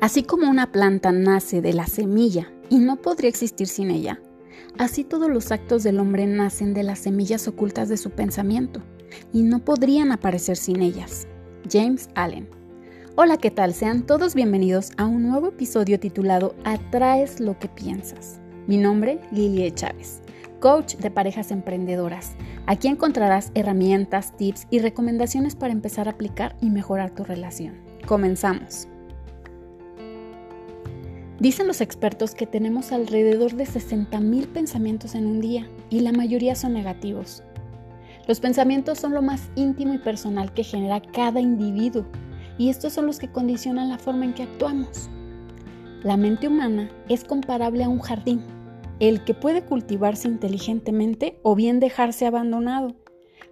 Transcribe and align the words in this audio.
Así 0.00 0.22
como 0.22 0.48
una 0.48 0.70
planta 0.70 1.10
nace 1.10 1.60
de 1.60 1.72
la 1.72 1.86
semilla 1.86 2.52
y 2.70 2.78
no 2.78 2.96
podría 3.02 3.28
existir 3.28 3.66
sin 3.66 3.90
ella, 3.90 4.20
así 4.78 5.02
todos 5.02 5.28
los 5.28 5.50
actos 5.50 5.82
del 5.82 5.98
hombre 5.98 6.24
nacen 6.26 6.72
de 6.72 6.84
las 6.84 7.00
semillas 7.00 7.48
ocultas 7.48 7.88
de 7.88 7.96
su 7.96 8.10
pensamiento 8.10 8.80
y 9.32 9.42
no 9.42 9.58
podrían 9.58 10.12
aparecer 10.12 10.56
sin 10.56 10.82
ellas. 10.82 11.26
James 11.68 12.08
Allen. 12.14 12.48
Hola, 13.16 13.38
¿qué 13.38 13.50
tal? 13.50 13.74
Sean 13.74 14.06
todos 14.06 14.36
bienvenidos 14.36 14.92
a 14.98 15.06
un 15.06 15.28
nuevo 15.28 15.48
episodio 15.48 15.98
titulado 15.98 16.54
Atraes 16.62 17.40
lo 17.40 17.58
que 17.58 17.66
piensas. 17.66 18.38
Mi 18.68 18.76
nombre, 18.76 19.18
Lilie 19.32 19.74
Chávez, 19.74 20.20
coach 20.60 20.94
de 20.98 21.10
parejas 21.10 21.50
emprendedoras. 21.50 22.36
Aquí 22.66 22.86
encontrarás 22.86 23.50
herramientas, 23.54 24.36
tips 24.36 24.68
y 24.70 24.78
recomendaciones 24.78 25.56
para 25.56 25.72
empezar 25.72 26.06
a 26.06 26.12
aplicar 26.12 26.54
y 26.60 26.70
mejorar 26.70 27.10
tu 27.10 27.24
relación. 27.24 27.74
Comenzamos. 28.06 28.86
Dicen 31.40 31.68
los 31.68 31.80
expertos 31.80 32.34
que 32.34 32.48
tenemos 32.48 32.90
alrededor 32.90 33.54
de 33.54 33.64
60.000 33.64 34.48
pensamientos 34.48 35.14
en 35.14 35.24
un 35.24 35.40
día 35.40 35.70
y 35.88 36.00
la 36.00 36.10
mayoría 36.10 36.56
son 36.56 36.72
negativos. 36.72 37.44
Los 38.26 38.40
pensamientos 38.40 38.98
son 38.98 39.14
lo 39.14 39.22
más 39.22 39.48
íntimo 39.54 39.94
y 39.94 39.98
personal 39.98 40.52
que 40.52 40.64
genera 40.64 41.00
cada 41.00 41.40
individuo 41.40 42.06
y 42.58 42.70
estos 42.70 42.92
son 42.92 43.06
los 43.06 43.20
que 43.20 43.30
condicionan 43.30 43.88
la 43.88 43.98
forma 43.98 44.24
en 44.24 44.34
que 44.34 44.42
actuamos. 44.42 45.08
La 46.02 46.16
mente 46.16 46.48
humana 46.48 46.90
es 47.08 47.22
comparable 47.22 47.84
a 47.84 47.88
un 47.88 48.00
jardín, 48.00 48.42
el 48.98 49.22
que 49.22 49.34
puede 49.34 49.62
cultivarse 49.62 50.26
inteligentemente 50.26 51.38
o 51.44 51.54
bien 51.54 51.78
dejarse 51.78 52.26
abandonado, 52.26 52.96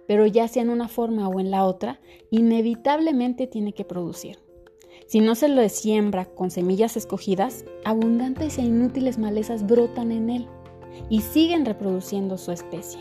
pero 0.07 0.25
ya 0.25 0.49
sea 0.49 0.61
en 0.61 0.69
una 0.69 0.89
forma 0.89 1.29
o 1.29 1.39
en 1.39 1.51
la 1.51 1.63
otra, 1.63 2.01
inevitablemente 2.31 3.47
tiene 3.47 3.71
que 3.71 3.85
producir. 3.85 4.46
Si 5.07 5.21
no 5.21 5.35
se 5.35 5.47
lo 5.47 5.67
siembra 5.69 6.25
con 6.25 6.51
semillas 6.51 6.97
escogidas, 6.97 7.63
abundantes 7.85 8.57
e 8.57 8.63
inútiles 8.63 9.17
malezas 9.17 9.65
brotan 9.65 10.11
en 10.11 10.29
él 10.29 10.47
y 11.09 11.21
siguen 11.21 11.65
reproduciendo 11.65 12.37
su 12.37 12.51
especie. 12.51 12.99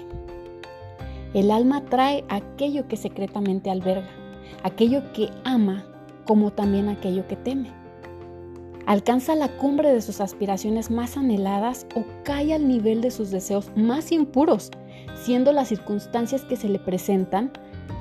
El 1.35 1.51
alma 1.51 1.85
trae 1.87 2.25
aquello 2.29 2.87
que 2.87 2.97
secretamente 2.97 3.71
alberga, 3.71 4.09
aquello 4.63 5.13
que 5.15 5.31
ama 5.43 5.85
como 6.27 6.53
también 6.53 6.89
aquello 6.89 7.27
que 7.27 7.35
teme. 7.35 7.73
Alcanza 8.87 9.35
la 9.35 9.49
cumbre 9.57 9.93
de 9.93 10.01
sus 10.01 10.21
aspiraciones 10.21 10.93
más 10.93 11.17
anheladas 11.17 11.89
o 11.97 12.05
cae 12.23 12.55
al 12.55 12.69
nivel 12.69 13.01
de 13.01 13.11
sus 13.11 13.33
deseos 13.33 13.73
más 13.75 14.13
impuros, 14.13 14.71
siendo 15.25 15.51
las 15.51 15.71
circunstancias 15.71 16.45
que 16.45 16.55
se 16.55 16.69
le 16.69 16.79
presentan 16.79 17.51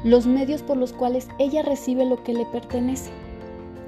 los 0.04 0.28
medios 0.28 0.62
por 0.62 0.78
los 0.78 0.94
cuales 0.94 1.28
ella 1.40 1.64
recibe 1.64 2.06
lo 2.06 2.24
que 2.24 2.36
le 2.36 2.46
pertenece 2.46 3.10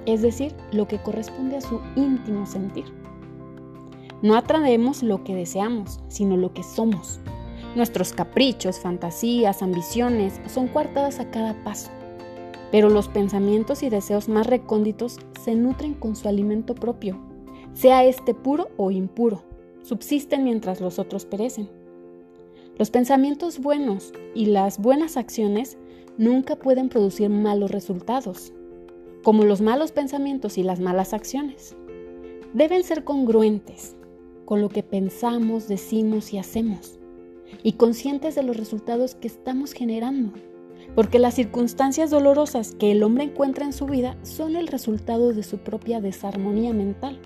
es 0.07 0.21
decir, 0.21 0.55
lo 0.71 0.87
que 0.87 0.97
corresponde 0.97 1.57
a 1.57 1.61
su 1.61 1.81
íntimo 1.95 2.47
sentir. 2.47 2.85
No 4.23 4.35
atraemos 4.35 5.03
lo 5.03 5.23
que 5.23 5.35
deseamos, 5.35 5.99
sino 6.07 6.37
lo 6.37 6.53
que 6.53 6.63
somos. 6.63 7.19
Nuestros 7.75 8.13
caprichos, 8.13 8.79
fantasías, 8.79 9.61
ambiciones 9.61 10.41
son 10.47 10.69
coartadas 10.69 11.19
a 11.19 11.29
cada 11.29 11.53
paso, 11.63 11.91
pero 12.71 12.89
los 12.89 13.09
pensamientos 13.09 13.83
y 13.83 13.89
deseos 13.89 14.29
más 14.29 14.47
recónditos 14.47 15.19
se 15.43 15.53
nutren 15.53 15.93
con 15.93 16.15
su 16.15 16.27
alimento 16.27 16.73
propio, 16.73 17.19
sea 17.73 18.05
este 18.05 18.33
puro 18.33 18.69
o 18.77 18.89
impuro, 18.89 19.43
subsisten 19.83 20.45
mientras 20.45 20.81
los 20.81 20.97
otros 20.97 21.25
perecen. 21.25 21.69
Los 22.77 22.89
pensamientos 22.91 23.59
buenos 23.59 24.13
y 24.33 24.47
las 24.47 24.79
buenas 24.79 25.17
acciones 25.17 25.77
nunca 26.17 26.55
pueden 26.55 26.89
producir 26.89 27.29
malos 27.29 27.71
resultados, 27.71 28.53
como 29.27 29.43
los 29.43 29.59
malos 29.59 29.91
pensamientos 29.91 30.57
y 30.57 30.63
las 30.63 30.79
malas 30.79 31.11
acciones. 31.11 31.75
Deben 32.53 32.85
ser 32.85 33.03
congruentes 33.03 33.97
con 34.45 34.61
lo 34.61 34.69
que 34.69 34.83
pensamos, 34.83 35.67
decimos 35.67 36.31
y 36.31 36.37
hacemos, 36.37 36.97
y 37.61 37.73
conscientes 37.73 38.35
de 38.35 38.43
los 38.43 38.55
resultados 38.55 39.15
que 39.15 39.27
estamos 39.27 39.73
generando, 39.73 40.31
porque 40.95 41.19
las 41.19 41.33
circunstancias 41.33 42.09
dolorosas 42.09 42.73
que 42.75 42.93
el 42.93 43.03
hombre 43.03 43.25
encuentra 43.25 43.65
en 43.65 43.73
su 43.73 43.85
vida 43.85 44.15
son 44.23 44.55
el 44.55 44.67
resultado 44.67 45.33
de 45.33 45.43
su 45.43 45.57
propia 45.57 45.99
desarmonía 45.99 46.71
mental. 46.71 47.19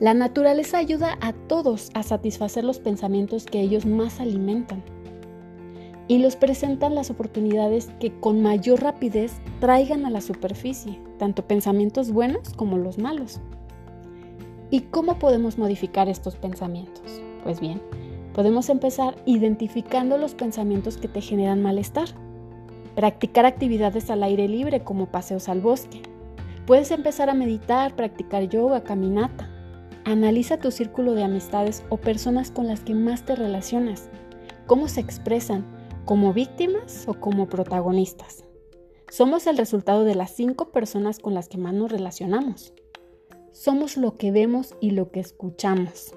La 0.00 0.12
naturaleza 0.12 0.78
ayuda 0.78 1.18
a 1.20 1.34
todos 1.34 1.90
a 1.94 2.02
satisfacer 2.02 2.64
los 2.64 2.80
pensamientos 2.80 3.46
que 3.46 3.60
ellos 3.60 3.86
más 3.86 4.18
alimentan 4.18 4.82
y 6.06 6.18
los 6.18 6.36
presentan 6.36 6.94
las 6.94 7.10
oportunidades 7.10 7.90
que 7.98 8.12
con 8.20 8.42
mayor 8.42 8.82
rapidez 8.82 9.32
traigan 9.60 10.04
a 10.04 10.10
la 10.10 10.20
superficie, 10.20 11.00
tanto 11.18 11.46
pensamientos 11.46 12.10
buenos 12.10 12.50
como 12.54 12.76
los 12.76 12.98
malos. 12.98 13.40
¿Y 14.70 14.80
cómo 14.80 15.18
podemos 15.18 15.56
modificar 15.56 16.08
estos 16.08 16.36
pensamientos? 16.36 17.22
Pues 17.42 17.60
bien, 17.60 17.80
podemos 18.34 18.68
empezar 18.68 19.16
identificando 19.24 20.18
los 20.18 20.34
pensamientos 20.34 20.96
que 20.96 21.08
te 21.08 21.20
generan 21.20 21.62
malestar. 21.62 22.08
Practicar 22.94 23.46
actividades 23.46 24.10
al 24.10 24.22
aire 24.22 24.48
libre 24.48 24.82
como 24.84 25.06
paseos 25.06 25.48
al 25.48 25.60
bosque. 25.60 26.02
Puedes 26.66 26.90
empezar 26.90 27.28
a 27.28 27.34
meditar, 27.34 27.94
practicar 27.96 28.48
yoga, 28.48 28.84
caminata. 28.84 29.50
Analiza 30.04 30.58
tu 30.58 30.70
círculo 30.70 31.14
de 31.14 31.24
amistades 31.24 31.82
o 31.88 31.96
personas 31.96 32.50
con 32.50 32.66
las 32.66 32.80
que 32.80 32.94
más 32.94 33.24
te 33.24 33.36
relacionas. 33.36 34.08
Cómo 34.66 34.88
se 34.88 35.00
expresan, 35.00 35.64
como 36.04 36.32
víctimas 36.32 37.06
o 37.08 37.14
como 37.14 37.48
protagonistas. 37.48 38.44
Somos 39.10 39.46
el 39.46 39.56
resultado 39.56 40.04
de 40.04 40.14
las 40.14 40.32
cinco 40.32 40.70
personas 40.70 41.18
con 41.18 41.34
las 41.34 41.48
que 41.48 41.58
más 41.58 41.72
nos 41.72 41.90
relacionamos. 41.90 42.74
Somos 43.52 43.96
lo 43.96 44.16
que 44.16 44.32
vemos 44.32 44.74
y 44.80 44.90
lo 44.90 45.10
que 45.10 45.20
escuchamos. 45.20 46.14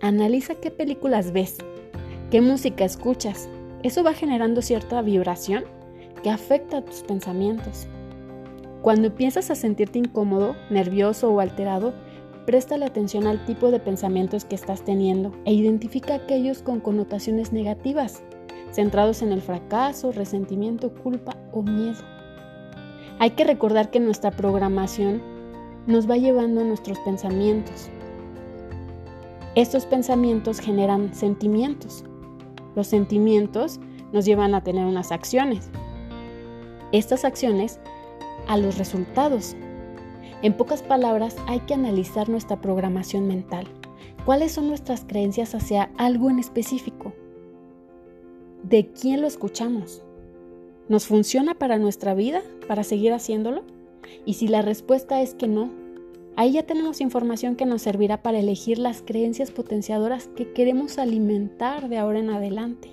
Analiza 0.00 0.54
qué 0.54 0.70
películas 0.70 1.32
ves, 1.32 1.58
qué 2.30 2.40
música 2.40 2.84
escuchas. 2.84 3.48
Eso 3.82 4.02
va 4.02 4.14
generando 4.14 4.62
cierta 4.62 5.02
vibración 5.02 5.64
que 6.22 6.30
afecta 6.30 6.78
a 6.78 6.84
tus 6.84 7.02
pensamientos. 7.02 7.86
Cuando 8.80 9.08
empiezas 9.08 9.50
a 9.50 9.54
sentirte 9.54 9.98
incómodo, 9.98 10.54
nervioso 10.70 11.30
o 11.32 11.40
alterado, 11.40 11.94
presta 12.46 12.78
la 12.78 12.86
atención 12.86 13.26
al 13.26 13.44
tipo 13.44 13.70
de 13.70 13.80
pensamientos 13.80 14.44
que 14.44 14.54
estás 14.54 14.84
teniendo 14.84 15.32
e 15.44 15.52
identifica 15.52 16.14
aquellos 16.14 16.62
con 16.62 16.80
connotaciones 16.80 17.52
negativas 17.52 18.22
centrados 18.74 19.22
en 19.22 19.32
el 19.32 19.40
fracaso, 19.40 20.12
resentimiento, 20.12 20.92
culpa 20.92 21.36
o 21.52 21.62
miedo. 21.62 22.02
Hay 23.20 23.30
que 23.30 23.44
recordar 23.44 23.90
que 23.90 24.00
nuestra 24.00 24.32
programación 24.32 25.22
nos 25.86 26.10
va 26.10 26.16
llevando 26.16 26.60
a 26.60 26.64
nuestros 26.64 26.98
pensamientos. 27.00 27.88
Estos 29.54 29.86
pensamientos 29.86 30.58
generan 30.58 31.14
sentimientos. 31.14 32.04
Los 32.74 32.88
sentimientos 32.88 33.78
nos 34.12 34.24
llevan 34.24 34.54
a 34.54 34.62
tener 34.62 34.84
unas 34.84 35.12
acciones. 35.12 35.70
Estas 36.90 37.24
acciones 37.24 37.78
a 38.48 38.56
los 38.56 38.78
resultados. 38.78 39.54
En 40.42 40.52
pocas 40.54 40.82
palabras, 40.82 41.36
hay 41.46 41.60
que 41.60 41.74
analizar 41.74 42.28
nuestra 42.28 42.60
programación 42.60 43.28
mental. 43.28 43.66
¿Cuáles 44.24 44.52
son 44.52 44.68
nuestras 44.68 45.04
creencias 45.04 45.54
hacia 45.54 45.90
algo 45.96 46.30
en 46.30 46.38
específico? 46.38 47.13
¿De 48.74 48.88
quién 48.88 49.20
lo 49.20 49.28
escuchamos? 49.28 50.02
¿Nos 50.88 51.06
funciona 51.06 51.54
para 51.54 51.78
nuestra 51.78 52.12
vida, 52.12 52.42
para 52.66 52.82
seguir 52.82 53.12
haciéndolo? 53.12 53.62
Y 54.24 54.34
si 54.34 54.48
la 54.48 54.62
respuesta 54.62 55.22
es 55.22 55.32
que 55.32 55.46
no, 55.46 55.70
ahí 56.34 56.54
ya 56.54 56.64
tenemos 56.64 57.00
información 57.00 57.54
que 57.54 57.66
nos 57.66 57.82
servirá 57.82 58.20
para 58.20 58.40
elegir 58.40 58.78
las 58.78 59.00
creencias 59.00 59.52
potenciadoras 59.52 60.26
que 60.26 60.52
queremos 60.52 60.98
alimentar 60.98 61.88
de 61.88 61.98
ahora 61.98 62.18
en 62.18 62.30
adelante. 62.30 62.88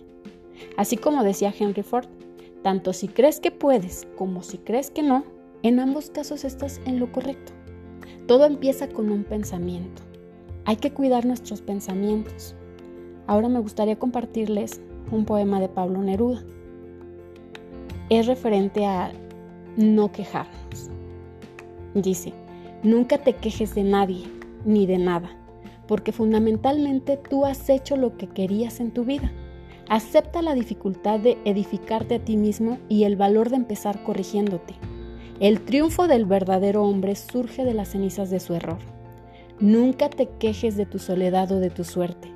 Así 0.77 0.97
como 0.97 1.23
decía 1.23 1.51
Henry 1.57 1.81
Ford, 1.81 2.05
tanto 2.61 2.93
si 2.93 3.07
crees 3.07 3.39
que 3.39 3.49
puedes 3.49 4.07
como 4.15 4.43
si 4.43 4.59
crees 4.59 4.91
que 4.91 5.01
no, 5.01 5.23
en 5.63 5.79
ambos 5.79 6.11
casos 6.11 6.43
estás 6.43 6.79
en 6.85 6.99
lo 6.99 7.11
correcto. 7.11 7.53
Todo 8.27 8.45
empieza 8.45 8.87
con 8.87 9.09
un 9.09 9.23
pensamiento. 9.23 10.03
Hay 10.65 10.75
que 10.75 10.93
cuidar 10.93 11.25
nuestros 11.25 11.63
pensamientos. 11.63 12.53
Ahora 13.25 13.49
me 13.49 13.59
gustaría 13.59 13.97
compartirles 13.97 14.79
un 15.11 15.25
poema 15.25 15.59
de 15.59 15.69
Pablo 15.69 16.01
Neruda. 16.01 16.43
Es 18.09 18.27
referente 18.27 18.85
a 18.85 19.11
no 19.77 20.11
quejarnos. 20.11 20.89
Dice, 21.93 22.33
nunca 22.83 23.17
te 23.17 23.33
quejes 23.33 23.75
de 23.75 23.83
nadie 23.83 24.25
ni 24.65 24.85
de 24.85 24.97
nada, 24.97 25.29
porque 25.87 26.11
fundamentalmente 26.11 27.17
tú 27.17 27.45
has 27.45 27.69
hecho 27.69 27.95
lo 27.95 28.17
que 28.17 28.27
querías 28.27 28.79
en 28.79 28.91
tu 28.91 29.05
vida. 29.05 29.31
Acepta 29.89 30.41
la 30.41 30.53
dificultad 30.53 31.19
de 31.19 31.37
edificarte 31.43 32.15
a 32.15 32.19
ti 32.19 32.37
mismo 32.37 32.77
y 32.87 33.03
el 33.03 33.17
valor 33.17 33.49
de 33.49 33.57
empezar 33.57 34.03
corrigiéndote. 34.03 34.75
El 35.41 35.61
triunfo 35.61 36.07
del 36.07 36.25
verdadero 36.25 36.83
hombre 36.83 37.15
surge 37.15 37.65
de 37.65 37.73
las 37.73 37.89
cenizas 37.89 38.29
de 38.29 38.39
su 38.39 38.53
error. 38.53 38.77
Nunca 39.59 40.09
te 40.09 40.29
quejes 40.39 40.77
de 40.77 40.85
tu 40.85 40.99
soledad 40.99 41.51
o 41.51 41.59
de 41.59 41.69
tu 41.69 41.83
suerte. 41.83 42.31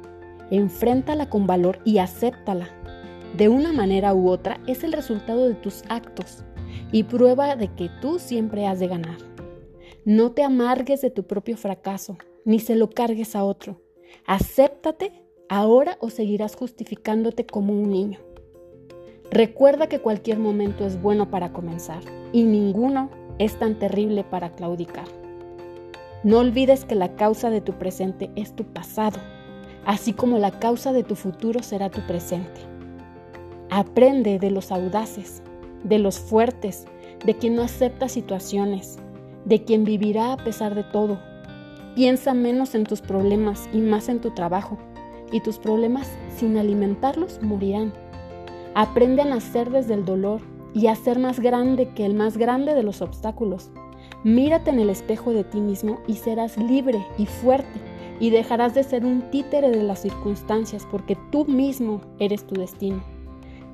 Enfréntala 0.52 1.30
con 1.30 1.48
valor 1.48 1.80
y 1.86 1.98
acéptala. 1.98 2.70
De 3.38 3.50
una 3.50 3.74
manera 3.74 4.14
u 4.14 4.30
otra 4.30 4.60
es 4.68 4.84
el 4.84 4.94
resultado 4.94 5.48
de 5.48 5.56
tus 5.56 5.84
actos 5.90 6.44
y 6.92 7.04
prueba 7.04 7.56
de 7.56 7.68
que 7.70 7.90
tú 8.02 8.20
siempre 8.20 8.68
has 8.68 8.80
de 8.80 8.88
ganar. 8.88 9.18
No 10.06 10.32
te 10.32 10.44
amargues 10.44 11.02
de 11.02 11.10
tu 11.10 11.24
propio 11.24 11.58
fracaso, 11.58 12.18
ni 12.46 12.60
se 12.60 12.76
lo 12.76 12.90
cargues 12.90 13.36
a 13.36 13.44
otro. 13.44 13.82
Acéptate 14.28 15.12
ahora 15.50 15.98
o 16.00 16.10
seguirás 16.10 16.56
justificándote 16.56 17.46
como 17.46 17.74
un 17.74 17.90
niño. 17.90 18.20
Recuerda 19.32 19.88
que 19.88 20.00
cualquier 20.00 20.38
momento 20.38 20.86
es 20.86 21.02
bueno 21.02 21.30
para 21.32 21.52
comenzar 21.52 22.04
y 22.32 22.44
ninguno 22.44 23.10
es 23.40 23.58
tan 23.58 23.80
terrible 23.80 24.24
para 24.24 24.56
claudicar. 24.56 25.08
No 26.24 26.40
olvides 26.40 26.86
que 26.86 26.96
la 26.96 27.16
causa 27.16 27.50
de 27.50 27.62
tu 27.62 27.74
presente 27.74 28.32
es 28.36 28.56
tu 28.56 28.64
pasado, 28.64 29.20
así 29.86 30.14
como 30.14 30.40
la 30.40 30.52
causa 30.52 30.92
de 30.92 31.04
tu 31.04 31.16
futuro 31.16 31.62
será 31.64 31.90
tu 31.90 32.02
presente. 32.02 32.62
Aprende 33.70 34.40
de 34.40 34.52
los 34.52 34.72
audaces, 34.72 35.42
de 35.84 36.00
los 36.00 36.20
fuertes, 36.20 36.86
de 37.26 37.36
quien 37.36 37.56
no 37.56 37.64
acepta 37.64 38.10
situaciones, 38.10 38.98
de 39.46 39.64
quien 39.64 39.84
vivirá 39.84 40.34
a 40.34 40.38
pesar 40.38 40.76
de 40.76 40.84
todo. 40.84 41.20
Piensa 41.96 42.34
menos 42.34 42.76
en 42.76 42.84
tus 42.84 43.02
problemas 43.02 43.70
y 43.74 43.78
más 43.78 44.10
en 44.10 44.20
tu 44.20 44.32
trabajo, 44.32 44.78
y 45.32 45.40
tus 45.40 45.58
problemas 45.58 46.10
sin 46.36 46.58
alimentarlos 46.58 47.42
morirán. 47.42 47.94
Aprende 48.74 49.22
a 49.22 49.26
nacer 49.26 49.70
desde 49.70 49.94
el 49.94 50.04
dolor 50.04 50.42
y 50.74 50.88
a 50.88 50.96
ser 50.96 51.20
más 51.20 51.40
grande 51.40 51.90
que 51.90 52.06
el 52.06 52.14
más 52.14 52.38
grande 52.38 52.74
de 52.74 52.84
los 52.84 53.02
obstáculos. 53.02 53.70
Mírate 54.24 54.72
en 54.72 54.80
el 54.80 54.90
espejo 54.90 55.32
de 55.32 55.44
ti 55.44 55.62
mismo 55.62 56.00
y 56.08 56.16
serás 56.16 56.58
libre 56.58 57.06
y 57.18 57.26
fuerte 57.26 57.95
y 58.20 58.30
dejarás 58.30 58.74
de 58.74 58.84
ser 58.84 59.06
un 59.06 59.30
títere 59.30 59.70
de 59.70 59.84
las 59.84 60.02
circunstancias 60.02 60.88
porque 60.90 61.18
tú 61.32 61.46
mismo 61.46 62.02
eres 62.20 62.46
tu 62.46 62.56
destino. 62.56 63.04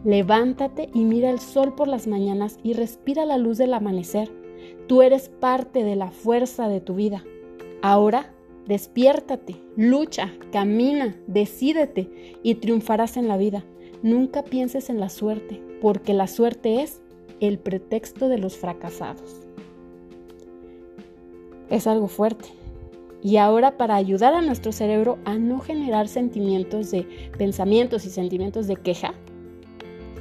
Levántate 0.04 0.90
y 0.94 1.04
mira 1.04 1.30
el 1.30 1.40
sol 1.40 1.76
por 1.76 1.88
las 1.88 2.08
mañanas 2.08 2.58
y 2.64 2.74
respira 2.74 3.26
la 3.26 3.38
luz 3.38 3.58
del 3.58 3.74
amanecer. 3.74 4.32
Tú 4.88 5.02
eres 5.02 5.30
parte 5.30 5.84
de 5.84 5.96
la 5.96 6.12
fuerza 6.12 6.68
de 6.68 6.82
tu 6.82 6.96
vida. 6.96 7.24
Ahora, 7.84 8.34
despiértate, 8.68 9.56
lucha, 9.76 10.32
camina, 10.52 11.16
decídete 11.28 12.40
y 12.42 12.56
triunfarás 12.56 13.18
en 13.18 13.28
la 13.28 13.38
vida. 13.38 13.64
Nunca 14.02 14.44
pienses 14.44 14.90
en 14.90 15.00
la 15.00 15.10
suerte, 15.10 15.62
porque 15.82 16.14
la 16.14 16.28
suerte 16.28 16.82
es 16.82 17.02
el 17.40 17.60
pretexto 17.60 18.28
de 18.28 18.40
los 18.40 18.58
fracasados. 18.58 19.42
Es 21.70 21.86
algo 21.86 22.08
fuerte. 22.08 22.50
Y 23.24 23.38
ahora 23.38 23.78
para 23.78 23.96
ayudar 23.96 24.34
a 24.34 24.42
nuestro 24.42 24.72
cerebro 24.72 25.20
a 25.26 25.36
no 25.36 25.60
generar 25.60 26.08
sentimientos 26.08 26.90
de 26.92 27.08
pensamientos 27.38 28.06
y 28.06 28.10
sentimientos 28.10 28.68
de 28.68 28.78
queja, 28.78 29.14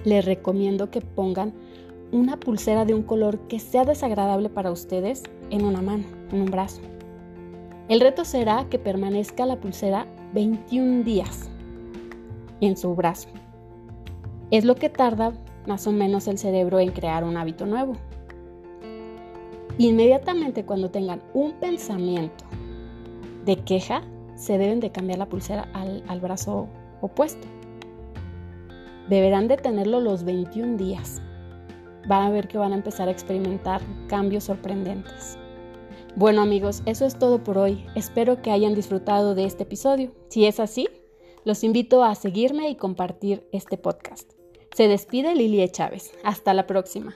les 0.04 0.24
recomiendo 0.24 0.90
que 0.90 1.00
pongan 1.00 1.52
una 2.12 2.38
pulsera 2.38 2.84
de 2.84 2.94
un 2.94 3.02
color 3.02 3.38
que 3.48 3.58
sea 3.58 3.84
desagradable 3.84 4.50
para 4.50 4.70
ustedes 4.70 5.22
en 5.50 5.64
una 5.64 5.80
mano, 5.80 6.04
en 6.30 6.42
un 6.42 6.50
brazo. 6.50 6.80
El 7.88 8.00
reto 8.00 8.24
será 8.24 8.66
que 8.68 8.78
permanezca 8.78 9.46
la 9.46 9.56
pulsera 9.56 10.06
21 10.34 11.02
días 11.04 11.50
en 12.60 12.76
su 12.76 12.94
brazo. 12.94 13.28
Es 14.50 14.64
lo 14.64 14.74
que 14.74 14.90
tarda 14.90 15.32
más 15.66 15.86
o 15.86 15.92
menos 15.92 16.28
el 16.28 16.38
cerebro 16.38 16.80
en 16.80 16.90
crear 16.90 17.24
un 17.24 17.36
hábito 17.36 17.66
nuevo. 17.66 17.94
Inmediatamente 19.78 20.64
cuando 20.64 20.90
tengan 20.90 21.22
un 21.32 21.52
pensamiento 21.52 22.44
de 23.44 23.56
queja, 23.56 24.02
se 24.36 24.58
deben 24.58 24.80
de 24.80 24.90
cambiar 24.90 25.18
la 25.18 25.28
pulsera 25.28 25.68
al, 25.74 26.02
al 26.08 26.20
brazo 26.20 26.68
opuesto. 27.00 27.46
Deberán 29.08 29.48
de 29.48 29.56
tenerlo 29.56 30.00
los 30.00 30.24
21 30.24 30.76
días. 30.76 31.20
Van 32.06 32.22
a 32.22 32.30
ver 32.30 32.48
que 32.48 32.58
van 32.58 32.72
a 32.72 32.76
empezar 32.76 33.08
a 33.08 33.12
experimentar 33.12 33.80
cambios 34.08 34.44
sorprendentes. 34.44 35.36
Bueno 36.16 36.42
amigos, 36.42 36.82
eso 36.86 37.06
es 37.06 37.18
todo 37.18 37.42
por 37.44 37.58
hoy. 37.58 37.84
Espero 37.94 38.42
que 38.42 38.50
hayan 38.50 38.74
disfrutado 38.74 39.34
de 39.34 39.44
este 39.44 39.62
episodio. 39.62 40.12
Si 40.28 40.46
es 40.46 40.58
así, 40.58 40.88
los 41.44 41.64
invito 41.64 42.02
a 42.02 42.14
seguirme 42.14 42.68
y 42.68 42.76
compartir 42.76 43.46
este 43.52 43.76
podcast. 43.78 44.32
Se 44.74 44.88
despide 44.88 45.34
Lilia 45.34 45.68
Chávez. 45.68 46.12
Hasta 46.24 46.54
la 46.54 46.66
próxima. 46.66 47.14